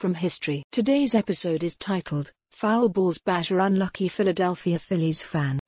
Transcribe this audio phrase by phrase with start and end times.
[0.00, 0.62] from history.
[0.72, 5.60] Today's episode is titled, Foul Balls Batter Unlucky Philadelphia Phillies Fan.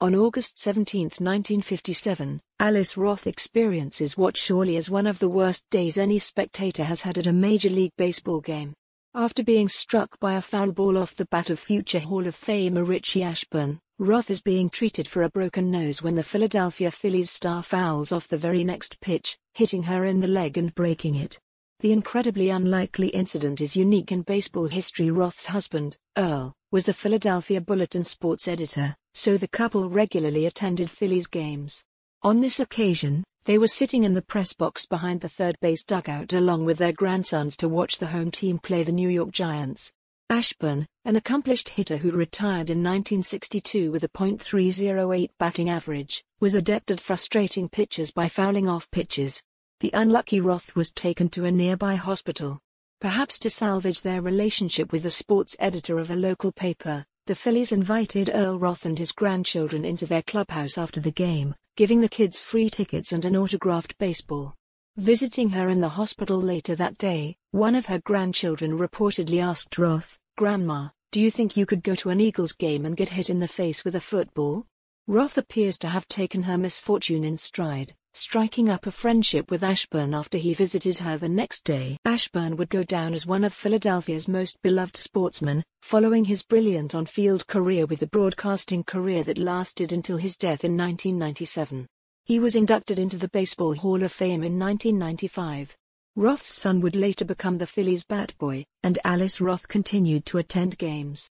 [0.00, 5.98] On August 17, 1957, Alice Roth experiences what surely is one of the worst days
[5.98, 8.72] any spectator has had at a Major League Baseball game.
[9.14, 12.88] After being struck by a foul ball off the bat of future Hall of Famer
[12.88, 17.62] Richie Ashburn, Roth is being treated for a broken nose when the Philadelphia Phillies star
[17.62, 21.38] fouls off the very next pitch, hitting her in the leg and breaking it.
[21.80, 25.12] The incredibly unlikely incident is unique in baseball history.
[25.12, 31.28] Roth's husband, Earl, was the Philadelphia Bulletin sports editor, so the couple regularly attended Phillies
[31.28, 31.84] games.
[32.22, 36.32] On this occasion, they were sitting in the press box behind the third base dugout
[36.32, 39.92] along with their grandsons to watch the home team play the New York Giants.
[40.30, 46.90] Ashburn, an accomplished hitter who retired in 1962 with a .308 batting average, was adept
[46.90, 49.40] at frustrating pitchers by fouling off pitches.
[49.80, 52.58] The unlucky Roth was taken to a nearby hospital.
[53.00, 57.70] Perhaps to salvage their relationship with the sports editor of a local paper, the Phillies
[57.70, 62.40] invited Earl Roth and his grandchildren into their clubhouse after the game, giving the kids
[62.40, 64.56] free tickets and an autographed baseball.
[64.96, 70.18] Visiting her in the hospital later that day, one of her grandchildren reportedly asked Roth,
[70.36, 73.38] Grandma, do you think you could go to an Eagles game and get hit in
[73.38, 74.66] the face with a football?
[75.06, 80.14] Roth appears to have taken her misfortune in stride, striking up a friendship with Ashburn
[80.14, 81.96] after he visited her the next day.
[82.04, 87.46] Ashburn would go down as one of Philadelphia's most beloved sportsmen, following his brilliant on-field
[87.46, 91.86] career with a broadcasting career that lasted until his death in 1997.
[92.24, 95.76] He was inducted into the Baseball Hall of Fame in 1995.
[96.16, 100.76] Roth's son would later become the Phillies bat boy, and Alice Roth continued to attend
[100.76, 101.30] games.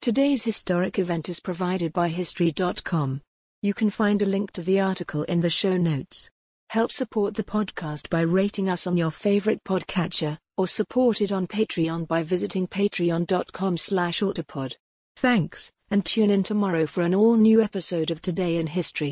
[0.00, 3.20] Today's historic event is provided by History.com.
[3.62, 6.30] You can find a link to the article in the show notes.
[6.70, 11.46] Help support the podcast by rating us on your favorite podcatcher, or support it on
[11.46, 14.76] Patreon by visiting patreon.com slash autopod.
[15.16, 19.08] Thanks, and tune in tomorrow for an all-new episode of Today in History.